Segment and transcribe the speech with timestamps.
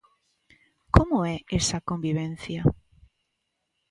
[0.95, 2.61] Como é esa convivencia?